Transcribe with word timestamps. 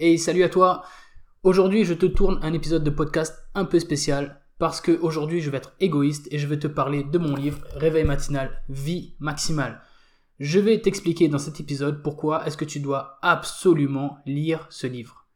Et 0.00 0.16
salut 0.16 0.44
à 0.44 0.48
toi. 0.48 0.84
Aujourd'hui, 1.42 1.84
je 1.84 1.92
te 1.92 2.06
tourne 2.06 2.38
un 2.42 2.52
épisode 2.52 2.84
de 2.84 2.90
podcast 2.90 3.36
un 3.56 3.64
peu 3.64 3.80
spécial 3.80 4.40
parce 4.60 4.80
que 4.80 4.92
aujourd'hui, 4.92 5.40
je 5.40 5.50
vais 5.50 5.56
être 5.56 5.74
égoïste 5.80 6.28
et 6.30 6.38
je 6.38 6.46
vais 6.46 6.60
te 6.60 6.68
parler 6.68 7.02
de 7.02 7.18
mon 7.18 7.34
livre 7.34 7.58
Réveil 7.74 8.04
matinal, 8.04 8.62
vie 8.68 9.16
maximale. 9.18 9.82
Je 10.38 10.60
vais 10.60 10.80
t'expliquer 10.80 11.26
dans 11.26 11.38
cet 11.38 11.58
épisode 11.58 12.04
pourquoi 12.04 12.46
est-ce 12.46 12.56
que 12.56 12.64
tu 12.64 12.78
dois 12.78 13.18
absolument 13.22 14.18
lire 14.24 14.68
ce 14.70 14.86
livre. 14.86 15.26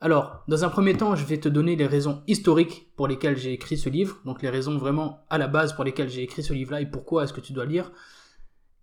Alors, 0.00 0.42
dans 0.48 0.64
un 0.64 0.70
premier 0.70 0.96
temps, 0.96 1.14
je 1.14 1.26
vais 1.26 1.38
te 1.38 1.50
donner 1.50 1.76
les 1.76 1.86
raisons 1.86 2.22
historiques 2.26 2.90
pour 2.96 3.08
lesquelles 3.08 3.36
j'ai 3.36 3.52
écrit 3.52 3.76
ce 3.76 3.90
livre, 3.90 4.22
donc 4.24 4.40
les 4.40 4.48
raisons 4.48 4.78
vraiment 4.78 5.26
à 5.28 5.36
la 5.36 5.48
base 5.48 5.74
pour 5.74 5.84
lesquelles 5.84 6.08
j'ai 6.08 6.22
écrit 6.22 6.42
ce 6.42 6.54
livre-là 6.54 6.80
et 6.80 6.90
pourquoi 6.90 7.24
est-ce 7.24 7.34
que 7.34 7.42
tu 7.42 7.52
dois 7.52 7.66
lire. 7.66 7.92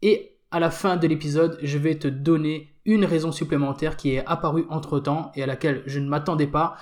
Et 0.04 0.38
à 0.52 0.60
la 0.60 0.70
fin 0.70 0.98
de 0.98 1.08
l'épisode, 1.08 1.58
je 1.64 1.80
vais 1.80 1.98
te 1.98 2.08
donner 2.08 2.75
une 2.86 3.06
raison 3.06 3.32
supplémentaire 3.32 3.98
qui 3.98 4.16
est 4.16 4.26
apparue 4.26 4.66
entre 4.70 5.00
temps 5.00 5.32
et 5.36 5.44
à 5.44 5.46
laquelle 5.46 5.84
je 5.86 6.00
ne 6.00 6.08
m'attendais 6.08 6.48
pas. 6.48 6.78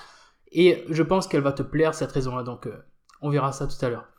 Et 0.51 0.83
je 0.89 1.03
pense 1.03 1.27
qu'elle 1.27 1.41
va 1.41 1.53
te 1.53 1.63
plaire 1.63 1.95
cette 1.95 2.11
raison-là. 2.11 2.43
Donc 2.43 2.67
euh, 2.67 2.85
on 3.21 3.29
verra 3.29 3.51
ça 3.51 3.67
tout 3.67 3.85
à 3.85 3.89
l'heure. 3.89 4.09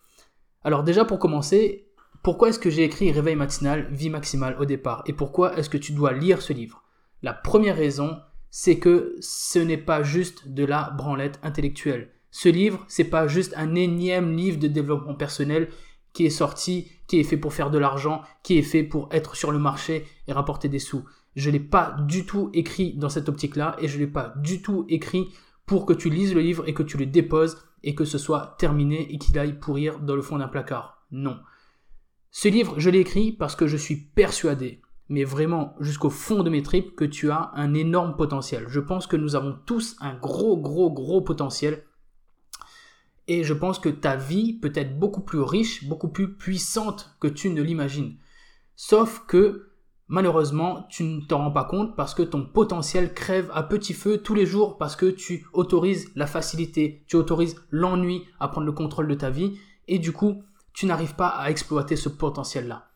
Alors 0.64 0.82
déjà 0.82 1.04
pour 1.04 1.18
commencer, 1.18 1.92
pourquoi 2.23 2.48
est-ce 2.48 2.59
que 2.59 2.70
j'ai 2.70 2.84
écrit 2.84 3.12
Réveil 3.12 3.36
matinal, 3.36 3.86
vie 3.90 4.10
maximale 4.10 4.56
au 4.59 4.64
départ? 4.64 5.02
Et 5.06 5.12
pourquoi 5.12 5.56
est-ce 5.56 5.68
que 5.68 5.76
tu 5.76 5.92
dois 5.92 6.12
lire 6.12 6.40
ce 6.40 6.52
livre? 6.54 6.82
La 7.23 7.34
première 7.34 7.76
raison, 7.76 8.18
c'est 8.51 8.78
que 8.78 9.16
ce 9.20 9.59
n'est 9.59 9.76
pas 9.76 10.02
juste 10.02 10.48
de 10.48 10.64
la 10.64 10.90
branlette 10.90 11.38
intellectuelle. 11.42 12.10
Ce 12.30 12.48
livre, 12.48 12.84
c'est 12.88 13.04
pas 13.04 13.28
juste 13.28 13.54
un 13.56 13.74
énième 13.74 14.34
livre 14.37 14.59
de 14.59 14.68
développement 14.68 15.14
personnel 15.14 15.68
qui 16.14 16.24
est 16.24 16.30
sorti, 16.30 16.88
qui 17.06 17.20
est 17.20 17.24
fait 17.24 17.36
pour 17.36 17.52
faire 17.52 17.70
de 17.70 17.77
l'argent, 17.77 18.23
qui 18.42 18.56
est 18.56 18.62
fait 18.62 18.84
pour 18.84 19.09
être 19.10 19.36
sur 19.36 19.52
le 19.52 19.59
marché 19.59 20.06
et 20.27 20.32
rapporter 20.32 20.70
des 20.70 20.78
sous. 20.78 21.04
Je 21.37 21.50
l'ai 21.50 21.60
pas 21.60 21.96
du 22.06 22.24
tout 22.24 22.50
écrit 22.54 22.95
dans 22.95 23.09
cette 23.10 23.28
optique-là 23.28 23.77
et 23.80 23.88
je 23.88 23.98
l'ai 23.98 24.06
pas 24.06 24.32
du 24.37 24.62
tout 24.62 24.87
écrit 24.88 25.28
pour 25.66 25.84
que 25.84 25.92
tu 25.92 26.09
lises 26.09 26.34
le 26.34 26.40
livre 26.40 26.66
et 26.66 26.73
que 26.74 26.82
tu 26.82 26.96
le 26.96 27.06
déposes 27.06 27.59
et 27.82 27.95
que 27.95 28.04
ce 28.04 28.16
soit 28.16 28.54
terminé 28.59 29.12
et 29.12 29.18
qu'il 29.18 29.38
aille 29.38 29.59
pourrir 29.59 29.98
dans 29.98 30.16
le 30.16 30.23
fond 30.23 30.38
d'un 30.38 30.48
placard. 30.48 31.04
Non. 31.10 31.38
Ce 32.30 32.48
livre, 32.48 32.79
je 32.79 32.90
l'ai 32.90 33.01
écrit 33.01 33.32
parce 33.32 33.57
que 33.57 33.66
je 33.66 33.76
suis 33.76 33.96
persuadé, 33.96 34.80
mais 35.09 35.24
vraiment 35.24 35.74
jusqu'au 35.80 36.10
fond 36.10 36.42
de 36.42 36.51
mes 36.51 36.62
tripes, 36.62 36.95
que 36.95 37.04
tu 37.04 37.30
as 37.30 37.51
un 37.54 37.74
énorme 37.74 38.16
potentiel. 38.16 38.66
Je 38.68 38.80
pense 38.80 39.07
que 39.07 39.16
nous 39.16 39.35
avons 39.35 39.57
tous 39.66 39.96
un 40.01 40.15
gros, 40.15 40.57
gros, 40.57 40.92
gros 40.92 41.20
potentiel 41.20 41.85
et 43.26 43.44
je 43.44 43.54
pense 43.54 43.78
que 43.78 43.88
ta 43.88 44.16
vie 44.16 44.52
peut 44.52 44.72
être 44.74 44.98
beaucoup 44.98 45.22
plus 45.22 45.40
riche, 45.40 45.88
beaucoup 45.88 46.08
plus 46.08 46.34
puissante 46.34 47.16
que 47.20 47.28
tu 47.28 47.50
ne 47.50 47.62
l'imagines. 47.62 48.16
Sauf 48.76 49.24
que 49.26 49.70
malheureusement, 50.08 50.86
tu 50.90 51.04
ne 51.04 51.20
t'en 51.22 51.38
rends 51.38 51.50
pas 51.50 51.64
compte 51.64 51.96
parce 51.96 52.14
que 52.14 52.22
ton 52.22 52.45
potentiel 52.45 53.14
crève 53.14 53.50
à 53.54 53.62
petit 53.62 53.95
feu 53.95 54.18
tous 54.18 54.34
les 54.34 54.46
jours 54.46 54.76
parce 54.76 54.96
que 54.96 55.06
tu 55.06 55.46
autorises 55.52 56.10
la 56.14 56.26
facilité, 56.26 57.04
tu 57.08 57.16
autorises 57.16 57.56
l'ennui 57.70 58.22
à 58.40 58.48
prendre 58.48 58.66
le 58.66 58.72
contrôle 58.72 59.08
de 59.08 59.14
ta 59.14 59.30
vie 59.30 59.58
et 59.88 59.98
du 59.98 60.12
coup, 60.12 60.42
tu 60.72 60.86
n'arrives 60.86 61.14
pas 61.14 61.28
à 61.28 61.50
exploiter 61.50 61.96
ce 61.96 62.08
potentiel-là. 62.08 62.90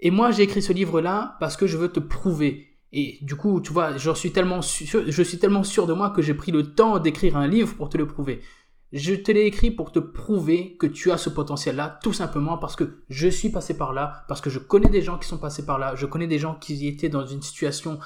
Et 0.00 0.10
moi, 0.10 0.30
j'ai 0.30 0.42
écrit 0.42 0.62
ce 0.62 0.72
livre-là 0.72 1.36
parce 1.40 1.56
que 1.56 1.66
je 1.66 1.76
veux 1.76 1.92
te 1.92 2.00
prouver. 2.00 2.78
Et 2.92 3.18
du 3.22 3.36
coup, 3.36 3.60
tu 3.60 3.72
vois, 3.72 3.96
je 3.96 4.10
suis 4.14 4.32
tellement 4.32 4.62
sûr, 4.62 5.04
je 5.06 5.22
suis 5.22 5.38
tellement 5.38 5.62
sûr 5.62 5.86
de 5.86 5.92
moi 5.92 6.10
que 6.10 6.22
j'ai 6.22 6.34
pris 6.34 6.50
le 6.50 6.74
temps 6.74 6.98
d'écrire 6.98 7.36
un 7.36 7.46
livre 7.46 7.76
pour 7.76 7.88
te 7.88 7.98
le 7.98 8.06
prouver. 8.06 8.40
Je 8.92 9.14
te 9.14 9.30
l'ai 9.30 9.46
écrit 9.46 9.70
pour 9.70 9.92
te 9.92 10.00
prouver 10.00 10.76
que 10.76 10.86
tu 10.86 11.12
as 11.12 11.16
ce 11.16 11.30
potentiel-là, 11.30 12.00
tout 12.02 12.12
simplement 12.12 12.58
parce 12.58 12.74
que 12.74 13.02
je 13.08 13.28
suis 13.28 13.50
passé 13.50 13.76
par 13.76 13.92
là, 13.92 14.24
parce 14.26 14.40
que 14.40 14.50
je 14.50 14.58
connais 14.58 14.88
des 14.88 15.02
gens 15.02 15.16
qui 15.16 15.28
sont 15.28 15.38
passés 15.38 15.64
par 15.64 15.78
là, 15.78 15.94
je 15.94 16.06
connais 16.06 16.26
des 16.26 16.40
gens 16.40 16.56
qui 16.56 16.88
étaient 16.88 17.08
dans 17.08 17.24
une 17.24 17.40
situation 17.40 18.00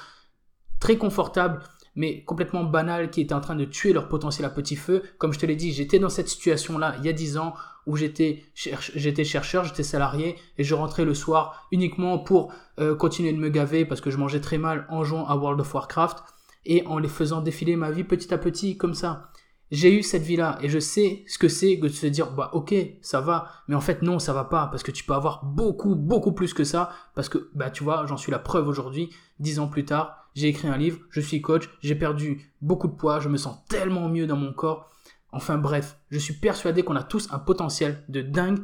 très 0.79 0.97
confortable, 0.97 1.63
mais 1.95 2.23
complètement 2.23 2.63
banale, 2.63 3.09
qui 3.09 3.21
étaient 3.21 3.33
en 3.33 3.41
train 3.41 3.55
de 3.55 3.65
tuer 3.65 3.93
leur 3.93 4.09
potentiel 4.09 4.45
à 4.45 4.51
petit 4.51 4.75
feu. 4.75 5.01
Comme 5.17 5.33
je 5.33 5.39
te 5.39 5.45
l'ai 5.47 5.55
dit, 5.55 5.71
j'étais 5.71 5.97
dans 5.97 6.09
cette 6.09 6.29
situation-là 6.29 6.95
il 6.99 7.05
y 7.05 7.09
a 7.09 7.13
10 7.13 7.37
ans 7.37 7.55
où 7.87 7.95
j'étais 7.95 8.43
chercheur, 8.53 9.63
j'étais 9.63 9.83
salarié 9.83 10.35
et 10.59 10.63
je 10.63 10.75
rentrais 10.75 11.05
le 11.05 11.15
soir 11.15 11.67
uniquement 11.71 12.19
pour 12.19 12.53
euh, 12.79 12.95
continuer 12.95 13.31
de 13.33 13.37
me 13.37 13.49
gaver 13.49 13.85
parce 13.85 14.01
que 14.01 14.11
je 14.11 14.17
mangeais 14.17 14.41
très 14.41 14.57
mal 14.59 14.85
en 14.89 15.03
jouant 15.03 15.27
à 15.27 15.35
World 15.35 15.59
of 15.61 15.73
Warcraft 15.73 16.17
et 16.65 16.85
en 16.85 16.97
les 16.99 17.07
faisant 17.07 17.41
défiler 17.41 17.75
ma 17.75 17.91
vie 17.91 18.03
petit 18.03 18.33
à 18.33 18.37
petit 18.37 18.77
comme 18.77 18.95
ça 18.95 19.31
j'ai 19.71 19.97
eu 19.97 20.03
cette 20.03 20.21
vie-là 20.21 20.59
et 20.61 20.69
je 20.69 20.79
sais 20.79 21.23
ce 21.27 21.37
que 21.37 21.47
c'est 21.47 21.79
que 21.79 21.87
de 21.87 21.91
se 21.91 22.05
dire 22.05 22.31
bah 22.31 22.51
ok 22.53 22.75
ça 23.01 23.19
va 23.19 23.49
mais 23.67 23.75
en 23.75 23.81
fait 23.81 24.01
non 24.01 24.19
ça 24.19 24.31
va 24.31 24.43
pas 24.43 24.67
parce 24.67 24.83
que 24.83 24.91
tu 24.91 25.03
peux 25.03 25.13
avoir 25.13 25.43
beaucoup 25.43 25.95
beaucoup 25.95 26.33
plus 26.33 26.53
que 26.53 26.63
ça 26.63 26.91
parce 27.15 27.29
que 27.29 27.49
bah 27.55 27.71
tu 27.71 27.83
vois 27.83 28.05
j'en 28.05 28.17
suis 28.17 28.31
la 28.31 28.39
preuve 28.39 28.67
aujourd'hui. 28.67 29.09
Dix 29.39 29.59
ans 29.59 29.67
plus 29.67 29.85
tard 29.85 30.29
j'ai 30.35 30.47
écrit 30.47 30.67
un 30.67 30.77
livre 30.77 30.99
je 31.09 31.19
suis 31.19 31.41
coach 31.41 31.69
j'ai 31.81 31.95
perdu 31.95 32.53
beaucoup 32.61 32.87
de 32.87 32.93
poids 32.93 33.19
je 33.19 33.29
me 33.29 33.37
sens 33.37 33.57
tellement 33.67 34.07
mieux 34.07 34.27
dans 34.27 34.37
mon 34.37 34.53
corps. 34.53 34.91
Enfin 35.31 35.57
bref 35.57 35.97
je 36.11 36.19
suis 36.19 36.35
persuadé 36.35 36.83
qu'on 36.83 36.95
a 36.95 37.03
tous 37.03 37.27
un 37.31 37.39
potentiel 37.39 38.03
de 38.07 38.21
dingue 38.21 38.59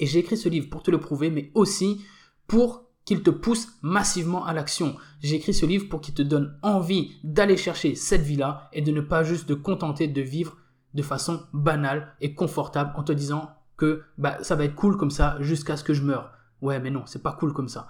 et 0.00 0.06
j'ai 0.06 0.18
écrit 0.18 0.36
ce 0.36 0.48
livre 0.48 0.68
pour 0.68 0.82
te 0.82 0.90
le 0.90 0.98
prouver 0.98 1.30
mais 1.30 1.52
aussi 1.54 2.04
pour 2.48 2.87
qu'il 3.08 3.22
te 3.22 3.30
pousse 3.30 3.68
massivement 3.80 4.44
à 4.44 4.52
l'action. 4.52 4.94
J'ai 5.22 5.36
écrit 5.36 5.54
ce 5.54 5.64
livre 5.64 5.88
pour 5.88 6.02
qu'il 6.02 6.12
te 6.12 6.20
donne 6.20 6.58
envie 6.60 7.12
d'aller 7.24 7.56
chercher 7.56 7.94
cette 7.94 8.20
vie-là 8.20 8.68
et 8.74 8.82
de 8.82 8.92
ne 8.92 9.00
pas 9.00 9.24
juste 9.24 9.48
te 9.48 9.54
contenter 9.54 10.08
de 10.08 10.20
vivre 10.20 10.58
de 10.92 11.00
façon 11.00 11.42
banale 11.54 12.14
et 12.20 12.34
confortable 12.34 12.92
en 12.96 13.02
te 13.02 13.12
disant 13.12 13.48
que 13.78 14.02
bah, 14.18 14.36
ça 14.42 14.56
va 14.56 14.64
être 14.64 14.74
cool 14.74 14.98
comme 14.98 15.10
ça 15.10 15.38
jusqu'à 15.40 15.78
ce 15.78 15.84
que 15.84 15.94
je 15.94 16.02
meure. 16.02 16.32
Ouais, 16.60 16.80
mais 16.80 16.90
non, 16.90 17.04
c'est 17.06 17.22
pas 17.22 17.32
cool 17.32 17.54
comme 17.54 17.70
ça. 17.70 17.88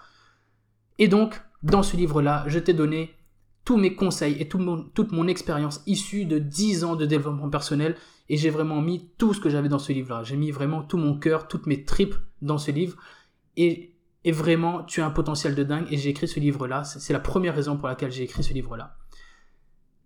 Et 1.00 1.08
donc, 1.08 1.42
dans 1.64 1.82
ce 1.82 1.96
livre-là, 1.96 2.44
je 2.46 2.60
t'ai 2.60 2.72
donné 2.72 3.10
tous 3.64 3.76
mes 3.76 3.96
conseils 3.96 4.40
et 4.40 4.48
toute 4.48 5.10
mon 5.10 5.26
expérience 5.26 5.82
issue 5.88 6.26
de 6.26 6.38
10 6.38 6.84
ans 6.84 6.94
de 6.94 7.06
développement 7.06 7.50
personnel 7.50 7.96
et 8.28 8.36
j'ai 8.36 8.50
vraiment 8.50 8.80
mis 8.80 9.10
tout 9.18 9.34
ce 9.34 9.40
que 9.40 9.50
j'avais 9.50 9.68
dans 9.68 9.80
ce 9.80 9.92
livre-là. 9.92 10.22
J'ai 10.22 10.36
mis 10.36 10.52
vraiment 10.52 10.84
tout 10.84 10.96
mon 10.96 11.18
cœur, 11.18 11.48
toutes 11.48 11.66
mes 11.66 11.82
tripes 11.82 12.14
dans 12.40 12.58
ce 12.58 12.70
livre 12.70 12.96
et 13.56 13.97
et 14.28 14.30
vraiment, 14.30 14.82
tu 14.82 15.00
as 15.00 15.06
un 15.06 15.10
potentiel 15.10 15.54
de 15.54 15.62
dingue. 15.62 15.86
Et 15.90 15.96
j'ai 15.96 16.10
écrit 16.10 16.28
ce 16.28 16.38
livre-là. 16.38 16.84
C'est 16.84 17.14
la 17.14 17.18
première 17.18 17.54
raison 17.54 17.78
pour 17.78 17.88
laquelle 17.88 18.12
j'ai 18.12 18.24
écrit 18.24 18.44
ce 18.44 18.52
livre-là. 18.52 18.94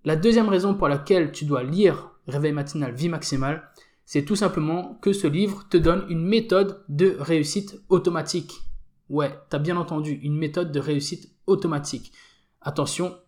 La 0.04 0.14
deuxième 0.14 0.48
raison 0.48 0.76
pour 0.76 0.86
laquelle 0.86 1.32
tu 1.32 1.44
dois 1.44 1.64
lire 1.64 2.12
Réveil 2.28 2.52
matinal, 2.52 2.94
vie 2.94 3.08
maximale, 3.08 3.68
c'est 4.04 4.24
tout 4.24 4.36
simplement 4.36 4.94
que 5.02 5.12
ce 5.12 5.26
livre 5.26 5.66
te 5.68 5.76
donne 5.76 6.06
une 6.08 6.24
méthode 6.24 6.84
de 6.88 7.16
réussite 7.18 7.82
automatique. 7.88 8.62
Ouais, 9.08 9.36
t'as 9.50 9.58
bien 9.58 9.76
entendu, 9.76 10.12
une 10.22 10.38
méthode 10.38 10.70
de 10.70 10.78
réussite 10.78 11.34
automatique. 11.48 12.12
Attention, 12.60 13.18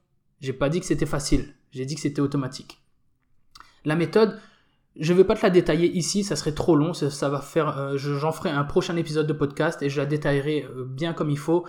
j'ai 0.41 0.53
pas 0.53 0.69
dit 0.69 0.78
que 0.78 0.87
c'était 0.87 1.06
facile, 1.06 1.56
j'ai 1.72 1.87
dit 1.87 1.97
que 1.97 2.03
c'était 2.03 2.21
automatique. 2.21 2.84
La 3.84 3.97
méthode, 3.97 4.38
je 4.97 5.12
ne 5.12 5.19
vais 5.19 5.25
pas 5.25 5.34
te 5.34 5.43
la 5.43 5.50
détailler 5.50 5.91
ici, 5.91 6.22
ça 6.22 6.37
serait 6.37 6.55
trop 6.55 6.77
long, 6.77 6.93
ça, 6.94 7.28
va 7.28 7.41
faire, 7.41 7.78
euh, 7.78 7.97
j'en 7.97 8.32
ferai 8.32 8.50
un 8.50 8.65
prochain 8.65 8.97
épisode 8.97 9.27
de 9.27 9.32
podcast 9.32 9.82
et 9.82 9.88
je 9.88 10.00
la 10.00 10.06
détaillerai 10.06 10.65
euh, 10.65 10.84
bien 10.84 11.12
comme 11.12 11.31
il 11.31 11.38
faut. 11.38 11.66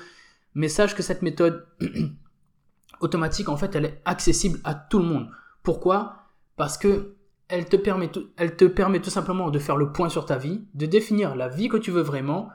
Mais 0.54 0.68
sache 0.68 0.96
que 0.96 1.04
cette 1.04 1.22
méthode 1.22 1.66
automatique, 3.02 3.50
en 3.50 3.58
fait, 3.58 3.76
elle 3.76 3.86
est 3.86 4.02
accessible 4.06 4.60
à 4.64 4.76
tout 4.76 5.00
le 5.00 5.06
monde. 5.06 5.30
Pourquoi? 5.64 6.28
Parce 6.56 6.78
que 6.78 7.16
elle 7.48 7.66
te 7.66 7.76
permet 7.76 8.08
tout, 8.08 8.28
elle 8.38 8.56
te 8.56 8.66
permet 8.66 9.02
tout 9.02 9.10
simplement 9.10 9.50
de 9.50 9.60
faire 9.60 9.78
le 9.78 9.92
point 9.92 10.10
sur 10.10 10.26
ta 10.26 10.38
vie, 10.38 10.62
de 10.74 10.86
définir 10.86 11.36
la 11.36 11.48
vie 11.48 11.68
que 11.68 11.78
tu 11.78 11.92
veux 11.92 12.02
vraiment, 12.02 12.50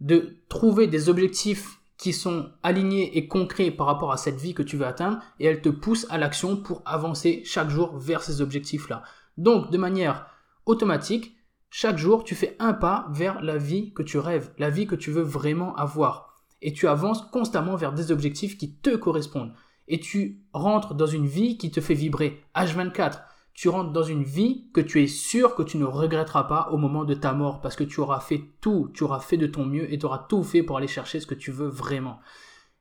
de 0.00 0.36
trouver 0.48 0.86
des 0.86 1.08
objectifs 1.08 1.80
qui 1.96 2.12
sont 2.12 2.50
alignés 2.62 3.16
et 3.16 3.26
concrets 3.26 3.70
par 3.70 3.86
rapport 3.86 4.12
à 4.12 4.16
cette 4.16 4.36
vie 4.36 4.54
que 4.54 4.62
tu 4.62 4.76
veux 4.76 4.86
atteindre, 4.86 5.20
et 5.40 5.46
elle 5.46 5.62
te 5.62 5.68
pousse 5.68 6.06
à 6.10 6.18
l'action 6.18 6.56
pour 6.56 6.82
avancer 6.84 7.42
chaque 7.44 7.70
jour 7.70 7.96
vers 7.96 8.22
ces 8.22 8.40
objectifs-là. 8.40 9.02
Donc, 9.36 9.70
de 9.70 9.78
manière 9.78 10.26
automatique, 10.64 11.36
chaque 11.70 11.98
jour, 11.98 12.24
tu 12.24 12.34
fais 12.34 12.56
un 12.58 12.72
pas 12.72 13.08
vers 13.10 13.42
la 13.42 13.58
vie 13.58 13.92
que 13.92 14.02
tu 14.02 14.18
rêves, 14.18 14.52
la 14.58 14.70
vie 14.70 14.86
que 14.86 14.94
tu 14.94 15.10
veux 15.10 15.22
vraiment 15.22 15.74
avoir. 15.76 16.42
Et 16.62 16.72
tu 16.72 16.88
avances 16.88 17.22
constamment 17.30 17.76
vers 17.76 17.92
des 17.92 18.12
objectifs 18.12 18.56
qui 18.56 18.76
te 18.76 18.96
correspondent. 18.96 19.52
Et 19.88 20.00
tu 20.00 20.42
rentres 20.52 20.94
dans 20.94 21.06
une 21.06 21.26
vie 21.26 21.58
qui 21.58 21.70
te 21.70 21.80
fait 21.80 21.94
vibrer. 21.94 22.42
H24, 22.56 23.20
tu 23.52 23.68
rentres 23.68 23.92
dans 23.92 24.02
une 24.02 24.22
vie 24.22 24.70
que 24.72 24.80
tu 24.80 25.02
es 25.02 25.06
sûr 25.06 25.54
que 25.54 25.62
tu 25.62 25.78
ne 25.78 25.84
regretteras 25.84 26.44
pas 26.44 26.68
au 26.72 26.76
moment 26.76 27.04
de 27.04 27.14
ta 27.14 27.32
mort 27.32 27.60
parce 27.60 27.76
que 27.76 27.84
tu 27.84 28.00
auras 28.00 28.20
fait 28.20 28.42
tout, 28.60 28.90
tu 28.92 29.04
auras 29.04 29.20
fait 29.20 29.36
de 29.36 29.46
ton 29.46 29.64
mieux 29.64 29.92
et 29.92 29.98
tu 29.98 30.06
auras 30.06 30.26
tout 30.28 30.42
fait 30.42 30.62
pour 30.62 30.76
aller 30.76 30.88
chercher 30.88 31.20
ce 31.20 31.26
que 31.26 31.34
tu 31.34 31.52
veux 31.52 31.68
vraiment. 31.68 32.20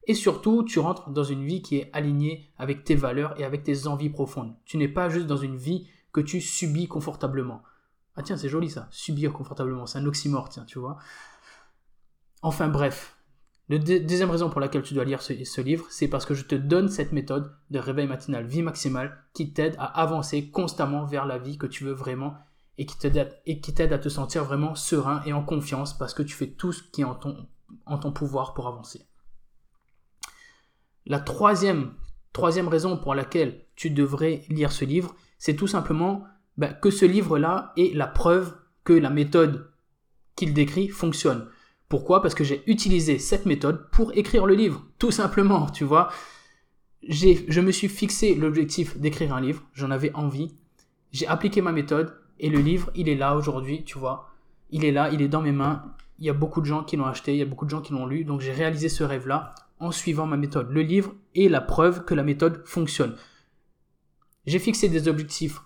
Et 0.08 0.14
surtout, 0.14 0.64
tu 0.64 0.80
rentres 0.80 1.10
dans 1.10 1.24
une 1.24 1.46
vie 1.46 1.62
qui 1.62 1.78
est 1.78 1.90
alignée 1.94 2.52
avec 2.58 2.84
tes 2.84 2.96
valeurs 2.96 3.40
et 3.40 3.44
avec 3.44 3.64
tes 3.64 3.88
envies 3.88 4.10
profondes. 4.10 4.54
Tu 4.66 4.78
n'es 4.78 4.88
pas 4.88 5.10
juste 5.10 5.28
dans 5.28 5.38
une 5.38 5.56
vie 5.56 5.88
que 6.16 6.22
tu 6.22 6.40
subis 6.40 6.88
confortablement. 6.88 7.62
Ah 8.16 8.24
tiens, 8.24 8.38
c'est 8.38 8.48
joli 8.48 8.70
ça, 8.70 8.88
subir 8.90 9.34
confortablement, 9.34 9.86
c'est 9.86 10.00
un 10.00 10.06
oxymore, 10.06 10.48
tiens, 10.48 10.64
tu 10.64 10.80
vois. 10.80 10.98
Enfin 12.42 12.70
bref, 12.70 13.18
la 13.68 13.80
deuxième 13.80 14.32
raison 14.32 14.50
pour 14.50 14.62
laquelle 14.62 14.82
tu 14.84 14.94
dois 14.94 15.04
lire 15.04 15.22
ce, 15.22 15.60
livre, 15.60 15.86
c'est 15.90 16.08
parce 16.08 16.26
que 16.26 16.34
je 16.34 16.46
te 16.46 16.56
donne 16.56 16.88
cette 16.88 17.12
méthode 17.12 17.54
de 17.70 17.80
réveil 17.80 18.08
matinal, 18.08 18.46
vie 18.46 18.62
maximale, 18.62 19.26
qui 19.34 19.52
t'aide 19.52 19.76
à 19.78 19.88
avancer 20.02 20.50
constamment 20.52 21.04
vers 21.04 21.26
la 21.26 21.38
vie 21.38 21.58
que 21.58 21.68
tu 21.68 21.84
veux 21.84 21.92
vraiment 21.92 22.38
et 22.78 22.86
qui 22.86 22.98
t'aide 22.98 23.92
à 23.92 24.00
te 24.00 24.08
sentir 24.08 24.46
vraiment 24.46 24.74
serein 24.74 25.22
et 25.26 25.34
en 25.34 25.44
confiance 25.44 25.98
parce 25.98 26.14
que 26.14 26.24
tu 26.24 26.34
fais 26.34 26.48
tout 26.48 26.72
ce 26.72 26.82
qui 26.82 27.02
est 27.02 27.06
en 27.06 27.16
ton, 27.16 27.50
en 27.86 27.98
ton 27.98 28.14
pouvoir 28.14 28.54
pour 28.54 28.70
avancer. 28.70 29.06
La 31.06 31.20
troisième 31.20 31.94
Troisième 32.36 32.68
raison 32.68 32.98
pour 32.98 33.16
laquelle 33.16 33.62
tu 33.78 33.90
devrais 33.92 34.44
lire 34.50 34.74
ce 34.74 34.84
livre, 34.84 35.16
c'est 35.46 35.56
tout 35.56 35.68
simplement 35.68 36.24
bah, 36.58 36.74
que 36.74 36.90
ce 36.90 37.06
livre-là 37.06 37.72
est 37.78 37.96
la 37.96 38.08
preuve 38.08 38.56
que 38.84 38.94
la 38.94 39.12
méthode 39.12 39.70
qu'il 40.36 40.56
décrit 40.56 40.88
fonctionne. 40.88 41.46
Pourquoi? 41.88 42.24
Parce 42.24 42.34
que 42.34 42.44
j'ai 42.44 42.64
utilisé 42.66 43.20
cette 43.20 43.46
méthode 43.46 43.92
pour 43.92 44.12
écrire 44.18 44.48
le 44.48 44.56
livre, 44.56 44.88
tout 44.98 45.12
simplement, 45.12 45.70
tu 45.70 45.84
vois. 45.84 46.10
Je 47.08 47.62
me 47.62 47.70
suis 47.70 47.90
fixé 47.90 48.34
l'objectif 48.34 48.98
d'écrire 48.98 49.36
un 49.36 49.40
livre, 49.40 49.62
j'en 49.74 49.92
avais 49.92 50.12
envie, 50.16 50.56
j'ai 51.12 51.28
appliqué 51.28 51.62
ma 51.62 51.72
méthode 51.72 52.18
et 52.40 52.50
le 52.50 52.58
livre, 52.58 52.90
il 52.96 53.08
est 53.08 53.14
là 53.14 53.36
aujourd'hui, 53.36 53.84
tu 53.84 54.00
vois. 54.00 54.32
Il 54.72 54.84
est 54.84 54.92
là, 54.92 55.12
il 55.12 55.22
est 55.22 55.28
dans 55.28 55.44
mes 55.44 55.52
mains. 55.52 55.94
Il 56.18 56.26
y 56.26 56.32
a 56.32 56.34
beaucoup 56.34 56.62
de 56.62 56.66
gens 56.66 56.84
qui 56.84 56.98
l'ont 56.98 57.06
acheté, 57.06 57.34
il 57.34 57.38
y 57.38 57.44
a 57.44 57.46
beaucoup 57.46 57.66
de 57.66 57.70
gens 57.70 57.82
qui 57.82 57.94
l'ont 57.94 58.08
lu, 58.08 58.24
donc 58.24 58.42
j'ai 58.42 58.52
réalisé 58.52 58.90
ce 58.90 59.04
rêve-là 59.04 59.54
en 59.78 59.92
suivant 59.92 60.26
ma 60.26 60.38
méthode. 60.38 60.72
Le 60.72 60.82
livre 60.82 61.14
est 61.36 61.50
la 61.50 61.62
preuve 61.62 62.04
que 62.04 62.16
la 62.16 62.24
méthode 62.24 62.64
fonctionne. 62.66 63.16
J'ai 64.46 64.60
fixé 64.60 64.90
des 64.90 65.08
objectifs, 65.08 65.60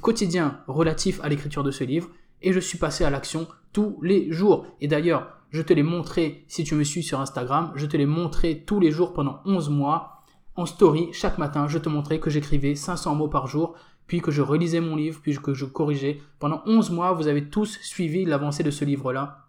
quotidiens 0.00 0.60
relatifs 0.66 1.20
à 1.22 1.28
l'écriture 1.28 1.62
de 1.62 1.70
ce 1.70 1.84
livre 1.84 2.08
et 2.40 2.52
je 2.52 2.60
suis 2.60 2.78
passé 2.78 3.04
à 3.04 3.10
l'action 3.10 3.46
tous 3.72 3.98
les 4.02 4.32
jours. 4.32 4.66
Et 4.80 4.88
d'ailleurs, 4.88 5.28
je 5.50 5.60
te 5.62 5.72
l'ai 5.72 5.82
montré, 5.82 6.44
si 6.48 6.64
tu 6.64 6.74
me 6.74 6.84
suis 6.84 7.02
sur 7.02 7.20
Instagram, 7.20 7.72
je 7.74 7.86
te 7.86 7.96
l'ai 7.96 8.06
montré 8.06 8.64
tous 8.66 8.80
les 8.80 8.90
jours 8.90 9.12
pendant 9.12 9.40
11 9.44 9.68
mois. 9.68 10.22
En 10.56 10.66
story, 10.66 11.08
chaque 11.12 11.38
matin, 11.38 11.68
je 11.68 11.78
te 11.78 11.88
montrais 11.88 12.20
que 12.20 12.30
j'écrivais 12.30 12.74
500 12.74 13.14
mots 13.16 13.28
par 13.28 13.48
jour, 13.48 13.74
puis 14.06 14.20
que 14.20 14.30
je 14.30 14.42
relisais 14.42 14.80
mon 14.80 14.96
livre, 14.96 15.20
puis 15.22 15.36
que 15.36 15.54
je 15.54 15.64
corrigeais. 15.64 16.20
Pendant 16.38 16.62
11 16.66 16.90
mois, 16.90 17.12
vous 17.12 17.28
avez 17.28 17.50
tous 17.50 17.78
suivi 17.82 18.24
l'avancée 18.24 18.62
de 18.62 18.70
ce 18.70 18.84
livre-là 18.84 19.44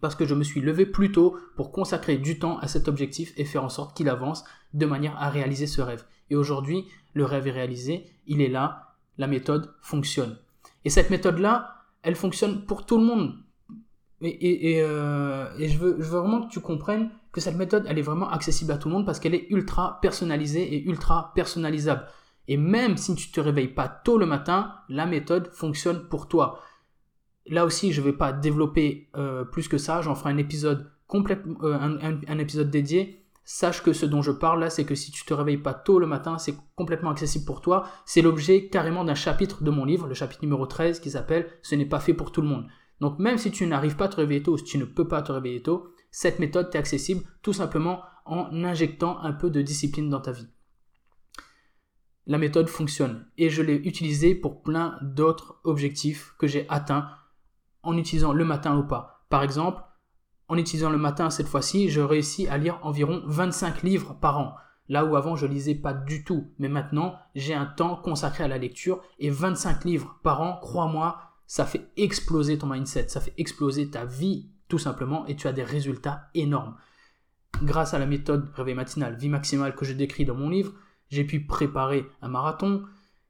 parce 0.00 0.14
que 0.14 0.26
je 0.26 0.34
me 0.34 0.44
suis 0.44 0.60
levé 0.60 0.86
plus 0.86 1.12
tôt 1.12 1.36
pour 1.56 1.72
consacrer 1.72 2.18
du 2.18 2.38
temps 2.38 2.58
à 2.58 2.68
cet 2.68 2.88
objectif 2.88 3.32
et 3.36 3.44
faire 3.44 3.64
en 3.64 3.68
sorte 3.68 3.96
qu'il 3.96 4.08
avance 4.08 4.44
de 4.74 4.86
manière 4.86 5.16
à 5.18 5.28
réaliser 5.28 5.66
ce 5.66 5.80
rêve. 5.80 6.04
Et 6.30 6.36
aujourd'hui, 6.36 6.84
le 7.14 7.24
rêve 7.24 7.46
est 7.46 7.52
réalisé, 7.52 8.04
il 8.26 8.40
est 8.40 8.48
là, 8.48 8.94
la 9.16 9.26
méthode 9.26 9.74
fonctionne. 9.82 10.38
Et 10.84 10.90
cette 10.90 11.10
méthode-là, 11.10 11.84
elle 12.02 12.14
fonctionne 12.14 12.64
pour 12.64 12.86
tout 12.86 12.98
le 12.98 13.04
monde. 13.04 13.34
Et, 14.20 14.80
euh, 14.82 15.46
je, 15.58 15.78
veux, 15.78 15.92
vraiment 15.92 16.42
que 16.46 16.52
tu 16.52 16.60
comprennes 16.60 17.10
que 17.30 17.40
cette 17.40 17.56
méthode, 17.56 17.84
elle 17.88 17.98
est 17.98 18.02
vraiment 18.02 18.28
accessible 18.28 18.72
à 18.72 18.78
tout 18.78 18.88
le 18.88 18.94
monde 18.94 19.06
parce 19.06 19.20
qu'elle 19.20 19.34
est 19.34 19.46
ultra 19.50 20.00
personnalisée 20.00 20.74
et 20.74 20.84
ultra 20.84 21.32
personnalisable. 21.34 22.04
Et 22.48 22.56
même 22.56 22.96
si 22.96 23.14
tu 23.14 23.30
te 23.30 23.40
réveilles 23.40 23.68
pas 23.68 23.88
tôt 23.88 24.18
le 24.18 24.26
matin, 24.26 24.74
la 24.88 25.06
méthode 25.06 25.50
fonctionne 25.52 26.08
pour 26.08 26.28
toi. 26.28 26.60
Là 27.46 27.64
aussi, 27.64 27.92
je 27.92 28.00
ne 28.00 28.06
vais 28.06 28.12
pas 28.12 28.32
développer 28.32 29.08
euh, 29.16 29.44
plus 29.44 29.68
que 29.68 29.78
ça. 29.78 30.00
J'en 30.02 30.14
ferai 30.14 30.30
un 30.30 30.38
épisode 30.38 30.90
complètement, 31.06 31.58
euh, 31.62 31.98
un, 32.26 32.38
épisode 32.38 32.70
dédié. 32.70 33.22
Sache 33.50 33.82
que 33.82 33.94
ce 33.94 34.04
dont 34.04 34.20
je 34.20 34.30
parle 34.30 34.60
là, 34.60 34.68
c'est 34.68 34.84
que 34.84 34.94
si 34.94 35.10
tu 35.10 35.24
te 35.24 35.32
réveilles 35.32 35.56
pas 35.56 35.72
tôt 35.72 35.98
le 35.98 36.06
matin, 36.06 36.36
c'est 36.36 36.54
complètement 36.76 37.08
accessible 37.08 37.46
pour 37.46 37.62
toi. 37.62 37.88
C'est 38.04 38.20
l'objet 38.20 38.68
carrément 38.68 39.04
d'un 39.04 39.14
chapitre 39.14 39.62
de 39.64 39.70
mon 39.70 39.86
livre, 39.86 40.06
le 40.06 40.12
chapitre 40.12 40.42
numéro 40.42 40.66
13, 40.66 41.00
qui 41.00 41.10
s'appelle 41.10 41.48
Ce 41.62 41.74
n'est 41.74 41.86
pas 41.86 41.98
fait 41.98 42.12
pour 42.12 42.30
tout 42.30 42.42
le 42.42 42.46
monde. 42.46 42.66
Donc 43.00 43.18
même 43.18 43.38
si 43.38 43.50
tu 43.50 43.66
n'arrives 43.66 43.96
pas 43.96 44.04
à 44.04 44.08
te 44.08 44.16
réveiller 44.16 44.42
tôt, 44.42 44.58
si 44.58 44.64
tu 44.64 44.76
ne 44.76 44.84
peux 44.84 45.08
pas 45.08 45.22
te 45.22 45.32
réveiller 45.32 45.62
tôt, 45.62 45.94
cette 46.10 46.40
méthode 46.40 46.68
t'est 46.68 46.76
accessible 46.76 47.24
tout 47.40 47.54
simplement 47.54 48.02
en 48.26 48.52
injectant 48.64 49.18
un 49.20 49.32
peu 49.32 49.48
de 49.48 49.62
discipline 49.62 50.10
dans 50.10 50.20
ta 50.20 50.32
vie. 50.32 50.50
La 52.26 52.36
méthode 52.36 52.68
fonctionne 52.68 53.30
et 53.38 53.48
je 53.48 53.62
l'ai 53.62 53.76
utilisée 53.76 54.34
pour 54.34 54.60
plein 54.60 54.98
d'autres 55.00 55.58
objectifs 55.64 56.34
que 56.38 56.46
j'ai 56.46 56.66
atteints 56.68 57.08
en 57.82 57.96
utilisant 57.96 58.34
le 58.34 58.44
matin 58.44 58.76
ou 58.76 58.86
pas. 58.86 59.24
Par 59.30 59.42
exemple, 59.42 59.80
en 60.48 60.56
utilisant 60.56 60.90
le 60.90 60.98
matin 60.98 61.30
cette 61.30 61.48
fois-ci, 61.48 61.90
je 61.90 62.00
réussis 62.00 62.48
à 62.48 62.58
lire 62.58 62.78
environ 62.82 63.22
25 63.26 63.82
livres 63.82 64.16
par 64.20 64.38
an. 64.38 64.54
Là 64.88 65.04
où 65.04 65.16
avant 65.16 65.36
je 65.36 65.46
lisais 65.46 65.74
pas 65.74 65.92
du 65.92 66.24
tout, 66.24 66.50
mais 66.58 66.68
maintenant 66.68 67.14
j'ai 67.34 67.54
un 67.54 67.66
temps 67.66 67.96
consacré 67.96 68.44
à 68.44 68.48
la 68.48 68.58
lecture 68.58 69.02
et 69.18 69.30
25 69.30 69.84
livres 69.84 70.18
par 70.22 70.40
an, 70.40 70.58
crois-moi, 70.60 71.20
ça 71.46 71.66
fait 71.66 71.88
exploser 71.96 72.58
ton 72.58 72.68
mindset, 72.68 73.08
ça 73.08 73.20
fait 73.20 73.34
exploser 73.36 73.90
ta 73.90 74.04
vie 74.04 74.48
tout 74.68 74.78
simplement 74.78 75.26
et 75.26 75.36
tu 75.36 75.46
as 75.46 75.52
des 75.52 75.64
résultats 75.64 76.28
énormes. 76.34 76.76
Grâce 77.62 77.94
à 77.94 77.98
la 77.98 78.06
méthode 78.06 78.50
réveil 78.54 78.74
matinal, 78.74 79.16
vie 79.16 79.28
maximale 79.28 79.74
que 79.74 79.84
je 79.84 79.92
décris 79.92 80.24
dans 80.24 80.34
mon 80.34 80.48
livre, 80.48 80.72
j'ai 81.10 81.24
pu 81.24 81.40
préparer 81.40 82.06
un 82.22 82.28
marathon, 82.28 82.84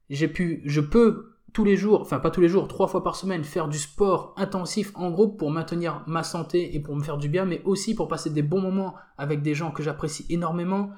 j'ai 0.09 0.27
pu, 0.27 0.61
je 0.65 0.81
peux 0.81 1.38
tous 1.53 1.63
les 1.63 1.77
jours, 1.77 2.01
enfin 2.01 2.19
pas 2.19 2.31
tous 2.31 2.41
les 2.41 2.49
jours, 2.49 2.67
trois 2.67 2.87
fois 2.87 3.03
par 3.03 3.15
semaine, 3.15 3.43
faire 3.43 3.67
du 3.67 3.77
sport 3.77 4.33
intensif 4.37 4.91
en 4.95 5.11
groupe 5.11 5.37
pour 5.37 5.51
maintenir 5.51 6.03
ma 6.07 6.23
santé 6.23 6.75
et 6.75 6.79
pour 6.79 6.95
me 6.95 7.03
faire 7.03 7.17
du 7.17 7.29
bien, 7.29 7.45
mais 7.45 7.61
aussi 7.63 7.95
pour 7.95 8.07
passer 8.07 8.29
des 8.29 8.41
bons 8.41 8.61
moments 8.61 8.95
avec 9.17 9.41
des 9.41 9.55
gens 9.55 9.71
que 9.71 9.83
j'apprécie 9.83 10.25
énormément. 10.29 10.91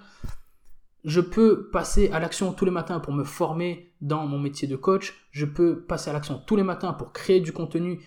Je 1.03 1.21
peux 1.21 1.69
passer 1.71 2.09
à 2.11 2.19
l'action 2.19 2.53
tous 2.53 2.65
les 2.65 2.71
matins 2.71 2.99
pour 2.99 3.13
me 3.13 3.23
former 3.23 3.91
dans 4.01 4.27
mon 4.27 4.37
métier 4.37 4.67
de 4.67 4.75
coach. 4.75 5.27
Je 5.31 5.45
peux 5.45 5.81
passer 5.81 6.09
à 6.09 6.13
l'action 6.13 6.41
tous 6.45 6.55
les 6.55 6.63
matins 6.63 6.93
pour 6.93 7.11
créer 7.11 7.39
du 7.39 7.53
contenu 7.53 7.99